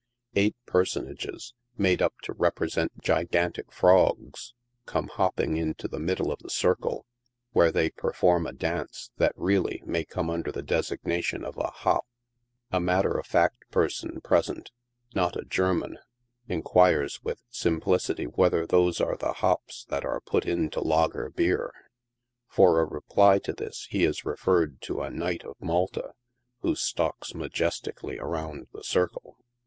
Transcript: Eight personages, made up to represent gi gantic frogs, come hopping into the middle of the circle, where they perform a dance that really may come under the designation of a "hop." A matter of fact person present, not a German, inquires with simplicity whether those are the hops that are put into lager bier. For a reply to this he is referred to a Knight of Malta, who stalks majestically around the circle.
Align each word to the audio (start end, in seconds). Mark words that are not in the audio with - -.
Eight 0.35 0.55
personages, 0.65 1.53
made 1.77 2.01
up 2.01 2.15
to 2.23 2.33
represent 2.33 2.91
gi 3.03 3.25
gantic 3.25 3.71
frogs, 3.71 4.55
come 4.87 5.09
hopping 5.09 5.57
into 5.57 5.87
the 5.87 5.99
middle 5.99 6.31
of 6.31 6.39
the 6.39 6.49
circle, 6.49 7.05
where 7.51 7.71
they 7.71 7.91
perform 7.91 8.47
a 8.47 8.51
dance 8.51 9.11
that 9.17 9.31
really 9.35 9.83
may 9.85 10.03
come 10.03 10.27
under 10.27 10.51
the 10.51 10.63
designation 10.63 11.45
of 11.45 11.55
a 11.55 11.67
"hop." 11.67 12.07
A 12.71 12.79
matter 12.79 13.15
of 13.15 13.27
fact 13.27 13.69
person 13.69 14.21
present, 14.21 14.71
not 15.13 15.35
a 15.35 15.45
German, 15.45 15.99
inquires 16.47 17.21
with 17.23 17.43
simplicity 17.51 18.25
whether 18.25 18.65
those 18.65 18.99
are 18.99 19.15
the 19.17 19.33
hops 19.33 19.85
that 19.89 20.03
are 20.03 20.19
put 20.21 20.47
into 20.47 20.81
lager 20.81 21.29
bier. 21.29 21.71
For 22.47 22.79
a 22.79 22.85
reply 22.85 23.37
to 23.37 23.53
this 23.53 23.85
he 23.91 24.03
is 24.05 24.25
referred 24.25 24.81
to 24.81 25.03
a 25.03 25.11
Knight 25.11 25.43
of 25.43 25.57
Malta, 25.61 26.13
who 26.61 26.73
stalks 26.73 27.35
majestically 27.35 28.17
around 28.17 28.65
the 28.73 28.83
circle. 28.83 29.37